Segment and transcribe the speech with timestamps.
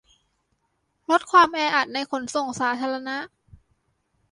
[1.09, 3.17] ลดความแออัดในขนส่งสาธารณะ